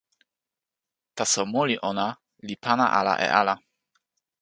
[1.15, 2.07] taso moli ona
[2.47, 3.55] li pana ala e ala.